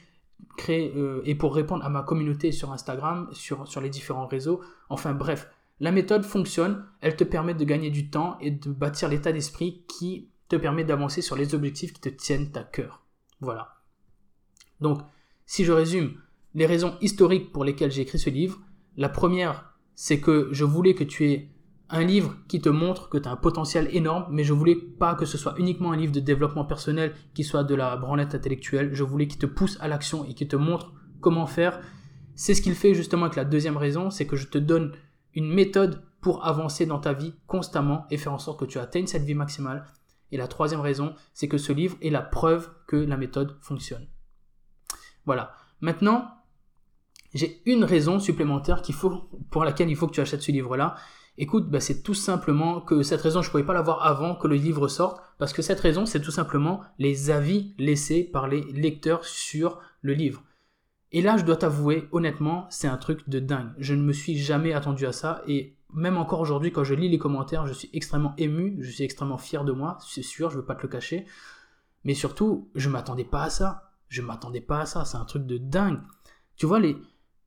euh, 0.69 1.21
et 1.25 1.35
pour 1.35 1.55
répondre 1.55 1.85
à 1.85 1.89
ma 1.89 2.03
communauté 2.03 2.53
sur 2.53 2.73
Instagram, 2.73 3.29
sur 3.33 3.81
les 3.81 3.91
différents 3.91 4.27
réseaux. 4.27 4.61
Enfin 4.89 5.13
bref, 5.13 5.49
la 5.81 5.91
méthode 5.91 6.25
fonctionne, 6.25 6.85
elle 7.01 7.17
te 7.17 7.25
permet 7.25 7.55
de 7.55 7.65
gagner 7.65 7.91
du 7.91 8.11
temps 8.11 8.39
et 8.41 8.53
de 8.53 8.71
bâtir 8.71 9.09
l'état 9.09 9.33
d'esprit 9.33 9.85
qui 9.89 10.31
te 10.49 10.57
permet 10.57 10.85
d'avancer 10.85 11.23
sur 11.23 11.37
les 11.37 11.55
objectifs 11.55 11.93
qui 11.93 12.01
te 12.01 12.09
tiennent 12.09 12.51
à 12.55 12.63
cœur. 12.63 13.05
Voilà. 13.41 13.75
Donc, 14.81 15.01
si 15.47 15.65
je 15.65 15.73
résume 15.73 16.21
les 16.55 16.67
raisons 16.67 16.97
historiques 17.01 17.53
pour 17.53 17.65
lesquelles 17.65 17.91
j'ai 17.91 18.03
écrit 18.03 18.19
ce 18.19 18.31
livre, 18.31 18.61
la 18.97 19.09
première, 19.09 19.75
c'est 19.95 20.21
que 20.21 20.49
je 20.53 20.65
voulais 20.65 20.95
que 20.95 21.05
tu 21.05 21.31
aies 21.31 21.51
un 21.91 22.03
livre 22.03 22.37
qui 22.49 22.61
te 22.61 22.69
montre 22.69 23.09
que 23.09 23.19
tu 23.19 23.29
as 23.29 23.33
un 23.33 23.37
potentiel 23.37 23.89
énorme, 23.93 24.27
mais 24.31 24.45
je 24.45 24.53
voulais 24.53 24.77
pas 24.77 25.15
que 25.15 25.27
ce 25.27 25.37
soit 25.37 25.55
uniquement 25.59 25.93
un 25.93 25.97
livre 25.97 26.13
de 26.13 26.21
développement 26.21 26.65
personnel 26.65 27.13
qui 27.35 27.45
soit 27.45 27.65
de 27.65 27.75
la 27.75 27.97
branlette 27.97 28.35
intellectuelle. 28.35 28.95
Je 28.95 29.05
voulais 29.05 29.27
qu'il 29.27 29.39
te 29.39 29.47
pousse 29.47 29.79
à 29.81 29.89
l'action 29.89 30.25
et 30.25 30.35
qu'il 30.35 30.49
te 30.49 30.57
montre 30.57 30.93
comment 31.21 31.47
faire. 31.47 31.81
C'est 32.35 32.55
ce 32.55 32.63
qu'il 32.63 32.75
fait 32.75 32.95
justement 32.95 33.27
avec 33.27 33.37
la 33.37 33.45
deuxième 33.45 33.77
raison, 33.77 34.11
c'est 34.11 34.27
que 34.27 34.37
je 34.37 34.49
te 34.49 34.59
donne 34.59 34.93
une 35.35 35.53
méthode 35.53 36.03
pour 36.21 36.45
avancer 36.47 36.87
dans 36.87 36.99
ta 36.99 37.13
vie 37.13 37.35
constamment 37.47 38.07
et 38.11 38.17
faire 38.17 38.33
en 38.33 38.39
sorte 38.39 38.61
que 38.61 38.65
tu 38.65 38.79
atteignes 38.79 39.07
cette 39.07 39.25
vie 39.25 39.35
maximale 39.35 39.85
et 40.35 40.37
la 40.37 40.49
troisième 40.49 40.81
raison, 40.81 41.15
c'est 41.33 41.47
que 41.47 41.59
ce 41.59 41.73
livre 41.73 41.97
est 42.03 42.11
la 42.11 42.21
preuve 42.21 42.69
que 42.89 42.97
la 42.97 43.17
méthode 43.17 43.57
fonctionne. 43.61 44.09
Voilà. 45.27 45.55
Maintenant, 45.81 46.29
j'ai 47.35 47.63
une 47.67 47.85
raison 47.85 48.19
supplémentaire 48.19 48.83
pour 49.53 49.65
laquelle 49.65 49.91
il 49.91 49.95
faut 49.95 50.09
que 50.09 50.13
tu 50.13 50.21
achètes 50.21 50.43
ce 50.43 50.51
livre-là. 50.51 50.97
Écoute, 51.39 51.71
bah, 51.71 51.79
c'est 51.79 52.03
tout 52.03 52.15
simplement 52.15 52.81
que 52.81 53.05
cette 53.05 53.21
raison, 53.21 53.43
je 53.43 53.49
ne 53.49 53.53
pouvais 53.53 53.63
pas 53.63 53.75
l'avoir 53.75 54.05
avant 54.05 54.35
que 54.35 54.49
le 54.49 54.57
livre 54.57 54.89
sorte, 54.89 55.23
parce 55.39 55.53
que 55.53 55.63
cette 55.63 55.79
raison, 55.79 56.05
c'est 56.05 56.21
tout 56.21 56.33
simplement 56.33 56.81
les 56.99 57.31
avis 57.31 57.73
laissés 57.79 58.25
par 58.25 58.49
les 58.49 58.63
lecteurs 58.73 59.25
sur 59.25 59.79
le 60.01 60.15
livre. 60.15 60.43
Et 61.13 61.23
là, 61.23 61.37
je 61.37 61.45
dois 61.45 61.57
t'avouer, 61.57 62.09
honnêtement, 62.11 62.67
c'est 62.71 62.89
un 62.89 62.97
truc 62.97 63.29
de 63.29 63.39
dingue. 63.39 63.71
Je 63.79 63.95
ne 63.95 64.03
me 64.03 64.13
suis 64.13 64.37
jamais 64.37 64.73
attendu 64.73 65.07
à 65.07 65.13
ça, 65.13 65.43
et 65.47 65.77
même 65.95 66.17
encore 66.17 66.41
aujourd'hui, 66.41 66.73
quand 66.73 66.85
je 66.85 66.95
lis 66.95 67.09
les 67.09 67.19
commentaires, 67.19 67.67
je 67.67 67.73
suis 67.73 67.91
extrêmement 67.93 68.35
ému, 68.37 68.77
je 68.81 68.91
suis 68.91 69.05
extrêmement 69.05 69.39
fier 69.39 69.65
de 69.65 69.73
moi, 69.73 69.99
c'est 70.07 70.23
sûr, 70.23 70.51
je 70.51 70.57
veux 70.57 70.65
pas 70.65 70.75
te 70.75 70.83
le 70.83 70.89
cacher. 70.89 71.27
Mais 72.05 72.15
surtout, 72.15 72.69
je 72.75 72.91
m'attendais 72.91 73.25
pas 73.25 73.45
à 73.45 73.51
ça. 73.51 73.91
Je 74.09 74.21
m'attendais 74.21 74.61
pas 74.61 74.81
à 74.81 74.87
ça, 74.87 75.05
c'est 75.05 75.17
un 75.17 75.25
truc 75.25 75.47
de 75.47 75.57
dingue. 75.57 76.01
Tu 76.57 76.67
vois, 76.67 76.79
les, 76.79 76.97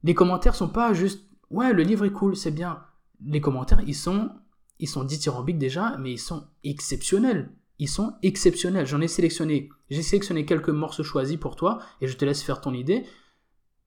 les 0.03 0.13
commentaires 0.13 0.55
sont 0.55 0.69
pas 0.69 0.93
juste 0.93 1.27
ouais, 1.49 1.73
le 1.73 1.83
livre 1.83 2.05
est 2.05 2.11
cool, 2.11 2.35
c'est 2.35 2.51
bien. 2.51 2.83
Les 3.25 3.41
commentaires, 3.41 3.81
ils 3.85 3.95
sont 3.95 4.31
ils 4.79 4.87
sont 4.87 5.03
dithyrambiques 5.03 5.57
déjà, 5.57 5.97
mais 5.97 6.13
ils 6.13 6.19
sont 6.19 6.47
exceptionnels. 6.63 7.51
Ils 7.79 7.89
sont 7.89 8.13
exceptionnels. 8.21 8.85
J'en 8.85 9.01
ai 9.01 9.07
sélectionné, 9.07 9.69
j'ai 9.89 10.03
sélectionné 10.03 10.45
quelques 10.45 10.69
morceaux 10.69 11.03
choisis 11.03 11.37
pour 11.37 11.55
toi 11.55 11.79
et 12.01 12.07
je 12.07 12.15
te 12.15 12.25
laisse 12.25 12.43
faire 12.43 12.61
ton 12.61 12.73
idée. 12.73 13.05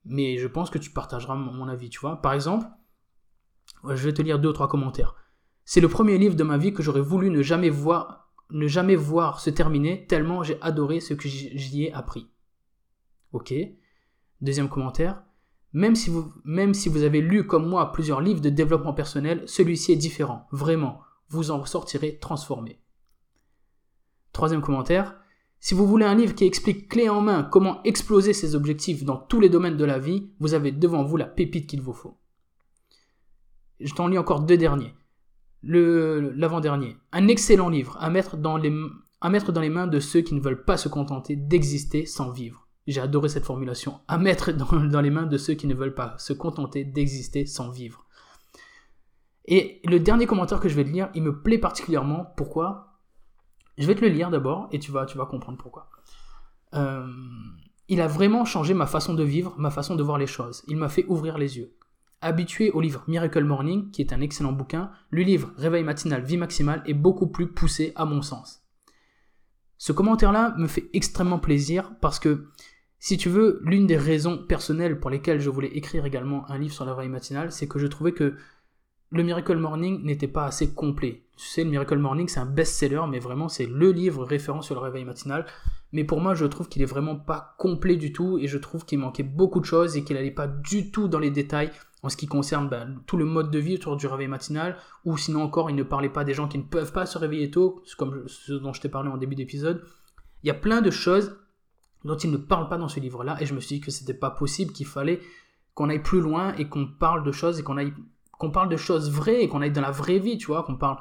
Mais 0.05 0.39
je 0.39 0.47
pense 0.47 0.71
que 0.71 0.79
tu 0.79 0.91
partageras 0.91 1.35
mon 1.35 1.69
avis, 1.69 1.91
tu 1.91 2.01
vois. 2.01 2.21
Par 2.21 2.33
exemple, 2.33 2.67
je 3.85 4.05
vais 4.05 4.13
te 4.13 4.23
lire 4.23 4.39
deux 4.39 4.51
ou 4.51 4.53
trois 4.53 4.69
commentaires. 4.69 5.15
C'est 5.65 5.81
le 5.81 5.89
premier 5.89 6.19
livre 6.19 6.37
de 6.37 6.43
ma 6.45 6.59
vie 6.59 6.73
que 6.73 6.83
j'aurais 6.83 7.01
voulu 7.01 7.31
ne 7.31 7.43
jamais 7.43 7.71
voir, 7.71 8.31
ne 8.51 8.67
jamais 8.67 8.97
voir 8.97 9.41
se 9.41 9.51
terminer, 9.51 10.07
tellement 10.07 10.43
j'ai 10.43 10.61
adoré 10.61 11.01
ce 11.01 11.15
que 11.15 11.29
j'y 11.29 11.85
ai 11.85 11.93
appris. 11.93 12.29
Ok. 13.33 13.55
Deuxième 14.41 14.69
commentaire. 14.69 15.23
Même 15.73 15.95
si, 15.95 16.11
vous, 16.11 16.33
même 16.45 16.75
si 16.75 16.89
vous 16.89 17.05
avez 17.05 17.21
lu 17.21 17.47
comme 17.47 17.69
moi 17.69 17.93
plusieurs 17.93 18.21
livres 18.21 18.41
de 18.41 18.51
développement 18.51 18.93
personnel, 18.93 19.45
celui-ci 19.47 19.93
est 19.93 19.97
différent. 19.97 20.49
Vraiment. 20.51 21.01
Vous 21.29 21.53
en 21.53 21.65
sortirez 21.65 22.19
transformé. 22.19 22.81
Troisième 24.33 24.63
commentaire. 24.63 25.17
Si 25.61 25.75
vous 25.75 25.87
voulez 25.87 26.07
un 26.07 26.15
livre 26.15 26.35
qui 26.35 26.45
explique 26.45 26.89
clé 26.89 27.09
en 27.09 27.21
main 27.21 27.45
comment 27.45 27.83
exploser 27.85 28.33
ses 28.33 28.55
objectifs 28.57 29.05
dans 29.05 29.19
tous 29.19 29.39
les 29.39 29.51
domaines 29.51 29.77
de 29.77 29.85
la 29.85 29.99
vie, 29.99 30.31
vous 30.41 30.55
avez 30.55 30.73
devant 30.73 31.05
vous 31.05 31.17
la 31.17 31.27
pépite 31.27 31.69
qu'il 31.69 31.83
vous 31.83 31.93
faut. 31.93 32.20
Je 33.81 33.95
t'en 33.95 34.09
lis 34.09 34.19
encore 34.19 34.41
deux 34.41 34.57
derniers. 34.57 34.95
L'avant-dernier. 35.63 36.97
Un 37.13 37.29
excellent 37.29 37.69
livre 37.69 37.97
à 38.01 38.11
mettre, 38.11 38.37
dans 38.37 38.57
les, 38.57 38.71
mains 38.71 39.87
de 39.87 40.01
ceux 40.01 40.21
qui 40.21 40.35
ne 40.35 40.41
veulent 40.41 40.65
pas 40.65 40.77
se 40.77 40.89
contenter 40.89 41.37
d'exister 41.37 42.07
sans 42.07 42.31
vivre. 42.31 42.67
J'ai 42.87 43.01
adoré 43.01 43.29
cette 43.29 43.45
formulation. 43.45 44.01
À 44.09 44.19
mettre 44.19 44.53
dans, 44.91 45.01
les 45.01 45.11
mains 45.11 45.27
de 45.27 45.39
ceux 45.39 45.55
qui 45.55 45.67
ne 45.67 45.75
veulent 45.75 45.95
pas 45.95 46.15
se 46.19 46.33
contenter 46.33 46.85
d'exister 46.85 47.47
sans 47.47 47.71
vivre. 47.71 48.07
Et 49.47 49.81
le 49.85 49.99
dernier 49.99 50.27
commentaire 50.27 50.61
que 50.61 50.69
je 50.69 50.77
vais 50.77 50.85
te 50.85 50.91
lire, 50.91 51.11
il 51.15 51.23
me 51.23 51.43
plaît 51.43 51.59
particulièrement. 51.59 52.27
Pourquoi? 52.37 53.01
Je 53.79 53.87
vais 53.87 53.95
te 53.95 54.03
le 54.03 54.09
lire 54.09 54.31
d'abord 54.31 54.69
et 54.73 54.79
tu 54.79 54.93
vas, 54.93 55.07
tu 55.07 55.17
vas 55.19 55.27
comprendre 55.27 55.59
pourquoi. 55.59 55.91
Euh, 56.75 57.07
il 57.89 58.01
a 58.01 58.07
vraiment 58.07 58.45
changé 58.45 58.75
ma 58.75 58.87
façon 58.87 59.15
de 59.15 59.25
vivre, 59.25 59.55
ma 59.59 59.71
façon 59.71 59.97
de 59.97 60.03
voir 60.03 60.19
les 60.19 60.27
choses. 60.27 60.63
Il 60.69 60.77
m'a 60.77 60.89
fait 60.89 61.05
ouvrir 61.09 61.39
les 61.39 61.59
yeux. 61.59 61.75
Habitué 62.23 62.71
au 62.71 62.83
livre 62.83 63.03
Miracle 63.09 63.45
Morning, 63.45 63.91
qui 63.91 64.03
est 64.03 64.13
un 64.13 64.21
excellent 64.21 64.53
bouquin, 64.53 64.91
le 65.09 65.23
livre 65.23 65.53
Réveil 65.57 65.83
matinal, 65.83 66.23
vie 66.23 66.37
maximale 66.37 66.83
est 66.87 66.93
beaucoup 66.93 67.29
plus 67.29 67.49
poussé 67.49 67.93
à 67.97 68.05
mon 68.05 68.21
sens. 68.21 68.63
Ce 69.79 69.93
commentaire-là 69.93 70.55
me 70.59 70.67
fait 70.67 70.91
extrêmement 70.93 71.39
plaisir 71.39 71.93
parce 72.03 72.19
que, 72.19 72.49
si 72.99 73.17
tu 73.17 73.31
veux, 73.31 73.63
l'une 73.65 73.87
des 73.87 73.97
raisons 73.97 74.37
personnelles 74.37 75.01
pour 75.01 75.09
lesquelles 75.09 75.41
je 75.41 75.49
voulais 75.49 75.75
écrire 75.75 76.05
également 76.05 76.47
un 76.51 76.59
livre 76.59 76.75
sur 76.75 76.85
la 76.85 76.93
réveil 76.93 77.09
matinal, 77.09 77.53
c'est 77.53 77.67
que 77.67 77.79
je 77.79 77.87
trouvais 77.87 78.13
que 78.13 78.37
le 79.13 79.23
Miracle 79.23 79.57
Morning 79.57 80.05
n'était 80.05 80.29
pas 80.29 80.45
assez 80.45 80.75
complet. 80.75 81.25
Tu 81.39 81.47
sais, 81.47 81.65
le 81.65 81.71
Miracle 81.71 81.97
Morning, 81.97 82.29
c'est 82.29 82.39
un 82.39 82.47
best-seller, 82.47 83.03
mais 83.09 83.19
vraiment, 83.19 83.49
c'est 83.49 83.65
le 83.65 83.93
livre 83.93 84.25
référent 84.25 84.61
sur 84.61 84.75
le 84.75 84.83
réveil 84.83 85.07
matinal. 85.07 85.47
Mais 85.93 86.05
pour 86.05 86.21
moi, 86.21 86.35
je 86.35 86.45
trouve 86.45 86.69
qu'il 86.69 86.83
est 86.83 86.87
vraiment 86.87 87.17
pas 87.17 87.55
complet 87.59 87.97
du 87.97 88.13
tout, 88.13 88.39
et 88.39 88.47
je 88.47 88.59
trouve 88.59 88.85
qu'il 88.85 88.99
manquait 88.99 89.23
beaucoup 89.23 89.61
de 89.61 89.65
choses, 89.65 89.97
et 89.97 90.05
qu'il 90.05 90.17
n'allait 90.17 90.31
pas 90.31 90.47
du 90.47 90.91
tout 90.91 91.09
dans 91.09 91.19
les 91.19 91.31
détails 91.31 91.73
en 92.03 92.09
ce 92.09 92.17
qui 92.17 92.27
concerne 92.27 92.69
ben, 92.69 93.03
tout 93.07 93.17
le 93.17 93.25
mode 93.25 93.51
de 93.51 93.59
vie 93.59 93.75
autour 93.75 93.97
du 93.97 94.07
réveil 94.07 94.29
matinal, 94.29 94.77
ou 95.05 95.17
sinon 95.17 95.43
encore, 95.43 95.71
il 95.71 95.77
ne 95.77 95.83
parlait 95.83 96.09
pas 96.09 96.25
des 96.25 96.35
gens 96.35 96.49
qui 96.49 96.59
ne 96.59 96.63
peuvent 96.63 96.93
pas 96.93 97.07
se 97.07 97.19
réveiller 97.19 97.51
tôt, 97.51 97.83
comme 97.99 98.25
ce 98.27 98.53
dont 98.53 98.73
je 98.73 98.81
t'ai 98.81 98.89
parlé 98.89 99.11
en 99.11 99.17
début 99.17 99.35
d'épisode. 99.35 99.85
Il 100.43 100.49
y 100.49 100.51
a 100.51 100.55
plein 100.55 100.81
de 100.81 100.91
choses 100.91 101.37
dont 102.05 102.17
il 102.17 102.31
ne 102.31 102.39
parle 102.39 102.69
pas 102.69 102.79
dans 102.79 102.89
ce 102.89 103.01
livre-là, 103.01 103.37
et 103.41 103.47
je 103.47 103.55
me 103.55 103.61
suis 103.61 103.77
dit 103.77 103.81
que 103.81 103.91
c'était 103.91 104.15
pas 104.15 104.31
possible, 104.31 104.73
qu'il 104.73 104.87
fallait 104.87 105.21
qu'on 105.75 105.89
aille 105.89 106.03
plus 106.03 106.21
loin 106.21 106.55
et 106.55 106.69
qu'on 106.69 106.87
parle 106.87 107.25
de 107.25 107.33
choses 107.33 107.59
et 107.59 107.63
qu'on 107.63 107.77
aille 107.77 107.93
qu'on 108.41 108.51
parle 108.51 108.71
de 108.71 108.77
choses 108.79 109.11
vraies 109.11 109.43
et 109.43 109.49
qu'on 109.49 109.61
aille 109.61 109.71
dans 109.71 109.83
la 109.83 109.91
vraie 109.91 110.19
vie, 110.19 110.39
tu 110.39 110.47
vois, 110.47 110.63
qu'on 110.63 110.77
parle. 110.77 110.97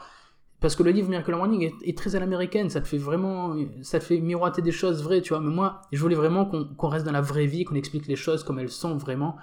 Parce 0.60 0.76
que 0.76 0.84
le 0.84 0.92
livre 0.92 1.10
Miracle 1.10 1.32
Morning 1.32 1.72
est, 1.82 1.98
très 1.98 2.18
à 2.18 2.20
l'américaine, 2.20 2.70
ça 2.70 2.82
te 2.82 2.88
fait 2.88 2.98
vraiment, 2.98 3.56
ça 3.82 4.00
te 4.00 4.04
fait 4.04 4.20
miroiter 4.20 4.62
des 4.62 4.74
choses 4.74 5.02
vraies, 5.02 5.22
tu 5.22 5.30
vois. 5.30 5.40
Mais 5.40 5.50
moi, 5.50 5.82
je 5.94 6.02
voulais 6.02 6.16
vraiment 6.16 6.46
qu'on 6.46 6.90
reste 6.90 7.06
dans 7.06 7.14
la 7.14 7.22
vraie 7.22 7.46
vie, 7.46 7.64
qu'on 7.64 7.76
explique 7.76 8.08
les 8.08 8.18
choses 8.18 8.44
comme 8.44 8.60
elles 8.60 8.70
sont 8.70 8.98
vraiment. 8.98 9.38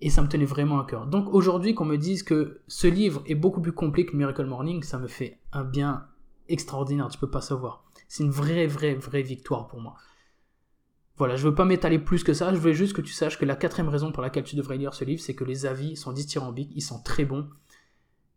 Et 0.00 0.10
ça 0.10 0.22
me 0.22 0.28
tenait 0.28 0.44
vraiment 0.44 0.80
à 0.80 0.84
cœur. 0.84 1.06
Donc 1.06 1.32
aujourd'hui, 1.34 1.74
qu'on 1.74 1.84
me 1.84 1.96
dise 1.96 2.22
que 2.22 2.60
ce 2.68 2.86
livre 2.86 3.22
est 3.26 3.34
beaucoup 3.34 3.60
plus 3.60 3.72
complet 3.72 4.06
que 4.06 4.16
Miracle 4.16 4.46
Morning, 4.46 4.82
ça 4.82 4.98
me 4.98 5.08
fait 5.08 5.40
un 5.52 5.64
bien 5.64 6.06
extraordinaire, 6.48 7.08
tu 7.08 7.18
peux 7.18 7.30
pas 7.30 7.40
savoir. 7.40 7.84
C'est 8.06 8.22
une 8.22 8.30
vraie, 8.30 8.66
vraie, 8.66 8.94
vraie 8.94 9.22
victoire 9.22 9.66
pour 9.66 9.80
moi. 9.80 9.96
Voilà, 11.16 11.34
je 11.34 11.48
veux 11.48 11.54
pas 11.54 11.64
m'étaler 11.64 11.98
plus 11.98 12.22
que 12.22 12.32
ça, 12.32 12.54
je 12.54 12.60
voulais 12.60 12.74
juste 12.74 12.94
que 12.94 13.00
tu 13.00 13.12
saches 13.12 13.38
que 13.38 13.44
la 13.44 13.56
quatrième 13.56 13.88
raison 13.88 14.12
pour 14.12 14.22
laquelle 14.22 14.44
tu 14.44 14.54
devrais 14.54 14.78
lire 14.78 14.94
ce 14.94 15.04
livre, 15.04 15.20
c'est 15.20 15.34
que 15.34 15.42
les 15.42 15.66
avis 15.66 15.96
sont 15.96 16.12
dithyrambiques, 16.12 16.70
ils 16.76 16.80
sont 16.80 17.02
très 17.02 17.24
bons, 17.24 17.50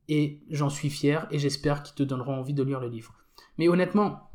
et 0.08 0.42
j'en 0.50 0.70
suis 0.70 0.90
fier, 0.90 1.28
et 1.30 1.38
j'espère 1.38 1.84
qu'ils 1.84 1.94
te 1.94 2.02
donneront 2.02 2.34
envie 2.34 2.56
de 2.56 2.64
lire 2.64 2.80
le 2.80 2.88
livre. 2.88 3.14
Mais 3.60 3.68
honnêtement, 3.68 4.32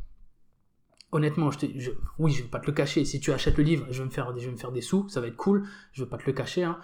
honnêtement, 1.10 1.50
je, 1.50 1.58
je 1.74 1.90
oui, 2.20 2.30
je 2.30 2.44
vais 2.44 2.48
pas 2.48 2.60
te 2.60 2.66
le 2.66 2.72
cacher, 2.72 3.04
si 3.04 3.18
tu 3.18 3.32
achètes 3.32 3.58
le 3.58 3.64
livre, 3.64 3.88
je 3.90 3.98
vais 3.98 4.04
me 4.04 4.12
faire, 4.12 4.32
je 4.38 4.46
vais 4.46 4.52
me 4.52 4.56
faire 4.56 4.70
des 4.70 4.80
sous, 4.80 5.08
ça 5.08 5.20
va 5.20 5.26
être 5.26 5.36
cool, 5.36 5.66
je 5.92 6.04
veux 6.04 6.08
pas 6.08 6.18
te 6.18 6.26
le 6.26 6.32
cacher, 6.32 6.62
hein. 6.62 6.78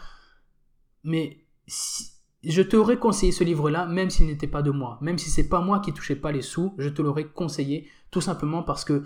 Mais 1.04 1.44
je 2.44 2.62
t'aurais 2.62 2.98
conseillé 2.98 3.32
ce 3.32 3.44
livre-là, 3.44 3.86
même 3.86 4.10
s'il 4.10 4.26
n'était 4.26 4.46
pas 4.46 4.62
de 4.62 4.70
moi, 4.70 4.98
même 5.00 5.18
si 5.18 5.30
c'est 5.30 5.48
pas 5.48 5.60
moi 5.60 5.80
qui 5.80 5.92
touchais 5.92 6.16
pas 6.16 6.32
les 6.32 6.42
sous, 6.42 6.74
je 6.78 6.88
te 6.88 7.02
l'aurais 7.02 7.28
conseillé, 7.28 7.88
tout 8.10 8.20
simplement 8.20 8.62
parce 8.62 8.84
que 8.84 9.04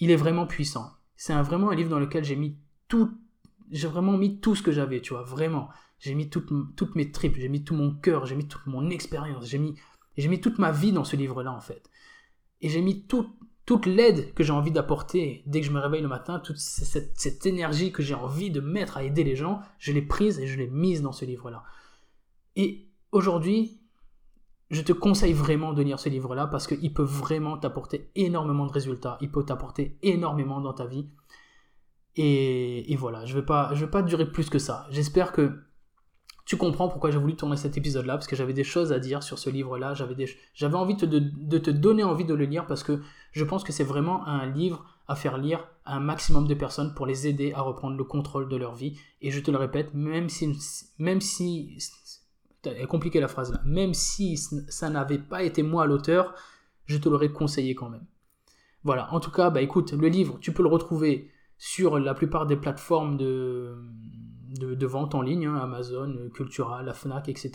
il 0.00 0.10
est 0.10 0.16
vraiment 0.16 0.46
puissant 0.46 0.92
c'est 1.18 1.34
vraiment 1.42 1.70
un 1.70 1.74
livre 1.74 1.90
dans 1.90 1.98
lequel 1.98 2.24
j'ai 2.24 2.36
mis 2.36 2.56
tout, 2.86 3.10
j'ai 3.70 3.88
vraiment 3.88 4.16
mis 4.16 4.40
tout 4.40 4.54
ce 4.54 4.62
que 4.62 4.70
j'avais, 4.70 5.02
tu 5.02 5.12
vois, 5.12 5.24
vraiment. 5.24 5.68
J'ai 5.98 6.14
mis 6.14 6.30
toutes, 6.30 6.50
mes 6.94 7.10
tripes, 7.10 7.36
j'ai 7.36 7.48
mis 7.48 7.64
tout 7.64 7.74
mon 7.74 7.92
cœur, 7.92 8.24
j'ai 8.24 8.36
mis 8.36 8.46
toute 8.46 8.64
mon 8.66 8.88
expérience, 8.88 9.48
j'ai 9.48 9.58
mis, 9.58 9.74
j'ai 10.16 10.28
mis 10.28 10.40
toute 10.40 10.58
ma 10.58 10.70
vie 10.70 10.92
dans 10.92 11.02
ce 11.02 11.16
livre-là, 11.16 11.52
en 11.52 11.60
fait. 11.60 11.90
Et 12.60 12.68
j'ai 12.68 12.80
mis 12.80 13.04
toute 13.68 13.84
l'aide 13.84 14.32
que 14.32 14.42
j'ai 14.42 14.54
envie 14.54 14.70
d'apporter 14.70 15.42
dès 15.44 15.60
que 15.60 15.66
je 15.66 15.72
me 15.72 15.78
réveille 15.78 16.00
le 16.00 16.08
matin, 16.08 16.38
toute 16.38 16.56
cette, 16.56 17.44
énergie 17.44 17.92
que 17.92 18.02
j'ai 18.02 18.14
envie 18.14 18.50
de 18.50 18.60
mettre 18.60 18.96
à 18.96 19.04
aider 19.04 19.24
les 19.24 19.36
gens, 19.36 19.60
je 19.78 19.92
l'ai 19.92 20.00
prise 20.00 20.38
et 20.38 20.46
je 20.46 20.56
l'ai 20.56 20.68
mise 20.68 21.02
dans 21.02 21.12
ce 21.12 21.26
livre-là. 21.26 21.64
Et 22.56 22.88
aujourd'hui, 23.12 23.78
je 24.70 24.80
te 24.80 24.94
conseille 24.94 25.34
vraiment 25.34 25.74
de 25.74 25.82
lire 25.82 26.00
ce 26.00 26.08
livre-là 26.08 26.46
parce 26.46 26.66
qu'il 26.66 26.94
peut 26.94 27.02
vraiment 27.02 27.58
t'apporter 27.58 28.10
énormément 28.14 28.64
de 28.64 28.72
résultats. 28.72 29.18
Il 29.20 29.30
peut 29.30 29.44
t'apporter 29.44 29.98
énormément 30.02 30.62
dans 30.62 30.72
ta 30.72 30.86
vie. 30.86 31.06
Et, 32.16 32.96
voilà, 32.98 33.26
je 33.26 33.36
ne 33.36 33.42
vais 33.42 33.86
pas 33.86 34.02
durer 34.02 34.32
plus 34.32 34.48
que 34.48 34.58
ça. 34.58 34.86
J'espère 34.88 35.30
que 35.30 35.60
tu 36.48 36.56
comprends 36.56 36.88
pourquoi 36.88 37.10
j'ai 37.10 37.18
voulu 37.18 37.36
tourner 37.36 37.58
cet 37.58 37.76
épisode-là, 37.76 38.14
parce 38.14 38.26
que 38.26 38.34
j'avais 38.34 38.54
des 38.54 38.64
choses 38.64 38.90
à 38.90 38.98
dire 38.98 39.22
sur 39.22 39.38
ce 39.38 39.50
livre-là. 39.50 39.92
J'avais, 39.92 40.24
j'avais 40.54 40.76
envie 40.76 40.94
de, 40.94 41.18
de, 41.18 41.58
te 41.58 41.70
donner 41.70 42.02
envie 42.02 42.24
de 42.24 42.32
le 42.32 42.46
lire 42.46 42.66
parce 42.66 42.82
que 42.82 43.02
je 43.32 43.44
pense 43.44 43.64
que 43.64 43.70
c'est 43.70 43.84
vraiment 43.84 44.26
un 44.26 44.46
livre 44.46 44.86
à 45.08 45.14
faire 45.14 45.36
lire 45.36 45.68
à 45.84 45.96
un 45.96 46.00
maximum 46.00 46.46
de 46.46 46.54
personnes 46.54 46.94
pour 46.94 47.04
les 47.04 47.26
aider 47.26 47.52
à 47.52 47.60
reprendre 47.60 47.98
le 47.98 48.04
contrôle 48.04 48.48
de 48.48 48.56
leur 48.56 48.74
vie. 48.74 48.98
Et 49.20 49.30
je 49.30 49.40
te 49.40 49.50
le 49.50 49.58
répète, 49.58 49.92
même 49.92 50.30
si, 50.30 50.56
même 50.98 51.20
si 51.20 51.76
est 52.64 52.86
compliqué 52.86 53.20
la 53.20 53.28
phrase 53.28 53.52
là. 53.52 53.60
Même 53.66 53.92
si 53.92 54.38
ça 54.38 54.88
n'avait 54.88 55.18
pas 55.18 55.42
été 55.42 55.62
moi 55.62 55.84
l'auteur, 55.84 56.34
je 56.86 56.96
te 56.96 57.10
l'aurais 57.10 57.30
conseillé 57.30 57.74
quand 57.74 57.90
même. 57.90 58.06
Voilà, 58.84 59.12
en 59.12 59.20
tout 59.20 59.30
cas, 59.30 59.50
bah 59.50 59.60
écoute, 59.60 59.92
le 59.92 60.08
livre, 60.08 60.38
tu 60.40 60.54
peux 60.54 60.62
le 60.62 60.70
retrouver 60.70 61.30
sur 61.58 61.98
la 61.98 62.14
plupart 62.14 62.46
des 62.46 62.56
plateformes 62.56 63.18
de, 63.18 63.76
de, 64.48 64.86
vente 64.86 65.14
en 65.14 65.22
ligne, 65.22 65.46
hein, 65.46 65.56
Amazon, 65.56 66.14
Cultura, 66.34 66.82
la 66.82 66.94
FNAC, 66.94 67.28
etc. 67.28 67.52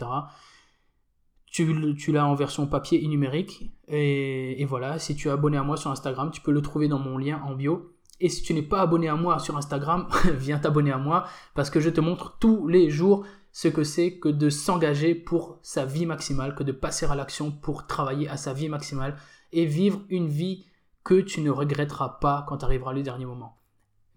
Tu, 1.46 1.96
tu 1.98 2.12
l'as 2.12 2.26
en 2.26 2.36
version 2.36 2.68
papier 2.68 3.04
et 3.04 3.08
numérique. 3.08 3.72
Et, 3.88 4.62
et, 4.62 4.66
voilà, 4.66 5.00
si 5.00 5.16
tu 5.16 5.28
es 5.28 5.32
abonné 5.32 5.58
à 5.58 5.64
moi 5.64 5.78
sur 5.78 5.92
Instagram, 5.92 6.32
tu 6.32 6.42
peux 6.42 6.52
le 6.52 6.62
trouver 6.62 6.88
dans 6.88 7.00
mon 7.00 7.18
lien 7.18 7.42
en 7.46 7.56
bio. 7.56 7.94
Et 8.20 8.30
si 8.30 8.42
tu 8.42 8.54
n'es 8.54 8.62
pas 8.62 8.82
abonné 8.82 9.08
à 9.08 9.16
moi 9.16 9.40
sur 9.40 9.58
Instagram, 9.58 10.08
viens 10.34 10.60
t'abonner 10.60 10.92
à 10.92 10.98
moi 10.98 11.26
parce 11.56 11.70
que 11.70 11.80
je 11.80 11.90
te 11.90 12.02
montre 12.02 12.38
tous 12.40 12.68
les 12.68 12.90
jours 12.90 13.26
ce 13.52 13.68
que 13.68 13.84
c'est 13.84 14.18
que 14.18 14.30
de 14.30 14.50
s'engager 14.50 15.14
pour 15.14 15.60
sa 15.62 15.86
vie 15.86 16.06
maximale, 16.06 16.56
que 16.56 16.64
de 16.64 16.72
passer 16.72 17.06
à 17.06 17.16
l'action 17.16 17.52
pour 17.52 17.86
travailler 17.86 18.28
à 18.28 18.38
sa 18.38 18.54
vie 18.54 18.70
maximale 18.70 19.16
et 19.52 19.66
vivre 19.66 20.02
une 20.10 20.28
vie 20.28 20.66
que 21.04 21.22
tu 21.22 21.42
ne 21.42 21.52
regretteras 21.52 22.18
pas 22.22 22.46
quand 22.48 22.64
arrivera 22.64 22.94
le 22.94 23.04
dernier 23.04 23.26
moment. 23.26 23.60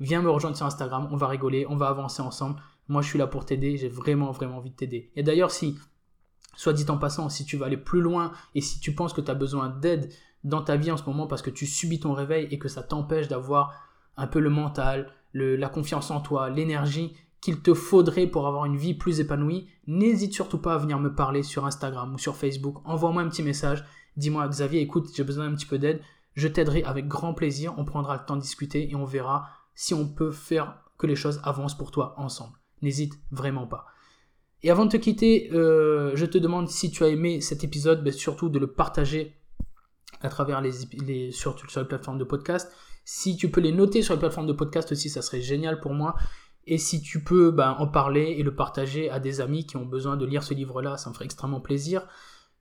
Viens 0.00 0.22
me 0.22 0.30
rejoindre 0.30 0.56
sur 0.56 0.66
Instagram, 0.66 1.08
on 1.10 1.16
va 1.16 1.26
rigoler, 1.26 1.66
on 1.68 1.76
va 1.76 1.88
avancer 1.88 2.22
ensemble. 2.22 2.60
Moi, 2.88 3.02
je 3.02 3.08
suis 3.08 3.18
là 3.18 3.26
pour 3.26 3.44
t'aider, 3.44 3.76
j'ai 3.76 3.88
vraiment, 3.88 4.30
vraiment 4.30 4.58
envie 4.58 4.70
de 4.70 4.76
t'aider. 4.76 5.10
Et 5.16 5.22
d'ailleurs, 5.22 5.50
si, 5.50 5.78
soit 6.56 6.72
dit 6.72 6.84
en 6.88 6.98
passant, 6.98 7.28
si 7.28 7.44
tu 7.44 7.56
veux 7.56 7.64
aller 7.64 7.76
plus 7.76 8.00
loin 8.00 8.32
et 8.54 8.60
si 8.60 8.78
tu 8.80 8.94
penses 8.94 9.12
que 9.12 9.20
tu 9.20 9.30
as 9.30 9.34
besoin 9.34 9.68
d'aide 9.68 10.12
dans 10.44 10.62
ta 10.62 10.76
vie 10.76 10.90
en 10.90 10.96
ce 10.96 11.04
moment 11.04 11.26
parce 11.26 11.42
que 11.42 11.50
tu 11.50 11.66
subis 11.66 12.00
ton 12.00 12.12
réveil 12.12 12.46
et 12.50 12.58
que 12.58 12.68
ça 12.68 12.82
t'empêche 12.82 13.28
d'avoir 13.28 13.74
un 14.16 14.26
peu 14.26 14.38
le 14.38 14.50
mental, 14.50 15.12
la 15.32 15.68
confiance 15.68 16.10
en 16.10 16.20
toi, 16.20 16.48
l'énergie 16.50 17.14
qu'il 17.40 17.60
te 17.60 17.74
faudrait 17.74 18.26
pour 18.26 18.46
avoir 18.46 18.64
une 18.64 18.76
vie 18.76 18.94
plus 18.94 19.20
épanouie, 19.20 19.68
n'hésite 19.86 20.32
surtout 20.32 20.58
pas 20.58 20.74
à 20.74 20.78
venir 20.78 20.98
me 20.98 21.14
parler 21.14 21.42
sur 21.42 21.66
Instagram 21.66 22.14
ou 22.14 22.18
sur 22.18 22.36
Facebook. 22.36 22.78
Envoie-moi 22.84 23.22
un 23.22 23.28
petit 23.28 23.42
message. 23.42 23.84
Dis-moi, 24.16 24.48
Xavier, 24.48 24.80
écoute, 24.80 25.10
j'ai 25.14 25.24
besoin 25.24 25.48
d'un 25.48 25.54
petit 25.54 25.66
peu 25.66 25.78
d'aide. 25.78 26.00
Je 26.34 26.48
t'aiderai 26.48 26.82
avec 26.84 27.06
grand 27.06 27.34
plaisir. 27.34 27.74
On 27.76 27.84
prendra 27.84 28.16
le 28.16 28.24
temps 28.24 28.36
de 28.36 28.40
discuter 28.40 28.90
et 28.90 28.96
on 28.96 29.04
verra 29.04 29.48
si 29.76 29.94
on 29.94 30.08
peut 30.08 30.32
faire 30.32 30.82
que 30.98 31.06
les 31.06 31.14
choses 31.14 31.40
avancent 31.44 31.76
pour 31.76 31.92
toi 31.92 32.14
ensemble. 32.16 32.54
N'hésite 32.82 33.14
vraiment 33.30 33.68
pas. 33.68 33.86
Et 34.62 34.70
avant 34.70 34.86
de 34.86 34.90
te 34.90 34.96
quitter, 34.96 35.50
euh, 35.52 36.12
je 36.14 36.26
te 36.26 36.38
demande 36.38 36.68
si 36.68 36.90
tu 36.90 37.04
as 37.04 37.08
aimé 37.08 37.40
cet 37.40 37.62
épisode, 37.62 38.02
mais 38.02 38.10
surtout 38.10 38.48
de 38.48 38.58
le 38.58 38.66
partager 38.66 39.36
à 40.22 40.28
travers 40.28 40.60
les, 40.60 41.30
sur 41.30 41.56
les 41.76 41.84
plateformes 41.84 42.18
de 42.18 42.24
podcast. 42.24 42.72
Si 43.04 43.36
tu 43.36 43.50
peux 43.50 43.60
les 43.60 43.70
noter 43.70 44.02
sur 44.02 44.14
les 44.14 44.18
plateformes 44.18 44.46
de 44.46 44.52
podcast 44.52 44.90
aussi, 44.90 45.10
ça 45.10 45.22
serait 45.22 45.42
génial 45.42 45.78
pour 45.78 45.92
moi. 45.92 46.16
Et 46.66 46.78
si 46.78 47.00
tu 47.00 47.22
peux 47.22 47.52
ben, 47.52 47.76
en 47.78 47.86
parler 47.86 48.34
et 48.38 48.42
le 48.42 48.54
partager 48.54 49.08
à 49.10 49.20
des 49.20 49.40
amis 49.40 49.66
qui 49.66 49.76
ont 49.76 49.84
besoin 49.84 50.16
de 50.16 50.26
lire 50.26 50.42
ce 50.42 50.54
livre-là, 50.54 50.96
ça 50.96 51.10
me 51.10 51.14
ferait 51.14 51.26
extrêmement 51.26 51.60
plaisir. 51.60 52.08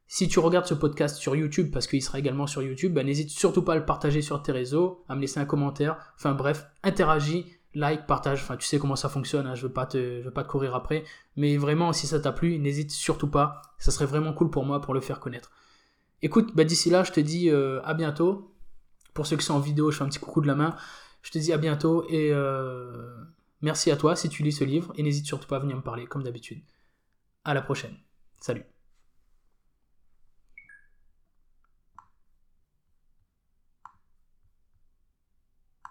Si 0.08 0.28
tu 0.28 0.40
regardes 0.40 0.68
ce 0.68 0.74
podcast 0.74 1.18
sur 1.18 1.36
YouTube, 1.36 1.72
parce 1.72 1.88
qu'il 1.88 2.02
sera 2.02 2.20
également 2.20 2.48
sur 2.48 2.62
YouTube, 2.62 2.94
ben, 2.94 3.06
n'hésite 3.06 3.30
surtout 3.32 3.64
pas 3.64 3.74
à 3.74 3.76
le 3.76 3.86
partager 3.86 4.22
sur 4.22 4.42
tes 4.42 4.52
réseaux, 4.52 5.04
à 5.10 5.16
me 5.16 5.22
laisser 5.22 5.40
un 5.40 5.46
commentaire. 5.46 5.98
Enfin 6.16 6.34
bref, 6.34 6.68
interagis, 6.84 7.46
like, 7.74 8.06
partage. 8.06 8.42
Enfin, 8.44 8.56
tu 8.56 8.68
sais 8.68 8.78
comment 8.78 8.96
ça 8.96 9.10
fonctionne, 9.10 9.48
hein, 9.48 9.56
je 9.56 9.64
ne 9.64 9.68
veux, 9.68 9.74
pas 9.74 9.86
te, 9.86 10.44
courir 10.44 10.76
après. 10.76 11.04
Mais 11.36 11.58
vraiment, 11.58 11.92
si 11.92 12.08
ça 12.08 12.20
t'a 12.20 12.32
plu, 12.32 12.60
n'hésite 12.60 12.92
surtout 12.92 13.30
pas. 13.30 13.62
Ça 13.80 13.92
serait 13.92 14.06
vraiment 14.06 14.34
cool 14.34 14.50
pour 14.50 14.66
moi 14.66 14.80
pour 14.80 14.94
le 14.94 15.02
faire 15.02 15.20
connaître. 15.20 15.52
Écoute, 16.22 16.56
ben, 16.56 16.66
d'ici 16.66 16.90
là, 16.90 17.04
je 17.04 17.12
te 17.12 17.20
dis 17.20 17.50
euh, 17.50 17.82
à 17.84 17.94
bientôt. 17.94 18.52
Pour 19.14 19.26
ceux 19.26 19.38
qui 19.38 19.46
sont 19.46 19.56
en 19.56 19.60
vidéo, 19.60 19.92
je 19.92 19.98
fais 19.98 20.04
un 20.04 20.10
petit 20.10 20.20
coucou 20.20 20.42
de 20.42 20.48
la 20.48 20.56
main. 20.56 20.76
Je 21.22 21.32
te 21.32 21.38
dis 21.38 21.52
à 21.54 21.58
bientôt 21.58 22.06
et... 22.10 22.32
Euh, 22.32 23.26
Merci 23.66 23.90
à 23.90 23.98
toi 23.98 24.16
si 24.16 24.30
tu 24.30 24.44
lis 24.44 24.52
ce 24.52 24.64
livre 24.64 24.94
et 24.96 25.02
n'hésite 25.02 25.26
surtout 25.26 25.48
pas 25.48 25.56
à 25.56 25.60
venir 25.60 25.76
me 25.76 25.82
parler 25.82 26.06
comme 26.06 26.22
d'habitude. 26.22 26.62
À 27.44 27.56
la 27.56 27.64
prochaine. 27.64 27.98
Salut. 28.40 28.75